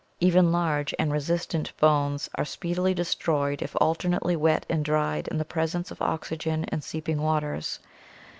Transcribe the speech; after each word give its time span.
Even 0.19 0.51
large 0.51 0.95
and 0.97 1.11
resistent 1.13 1.77
bones 1.77 2.27
are 2.33 2.43
speedily 2.43 2.95
destroyed 2.95 3.61
if 3.61 3.75
alternately 3.79 4.35
wet 4.35 4.65
and 4.67 4.83
dried 4.83 5.27
in 5.27 5.37
the 5.37 5.45
presence 5.45 5.91
of 5.91 6.01
oxygen 6.01 6.65
and 6.69 6.83
seeping 6.83 7.21
waters. 7.21 7.77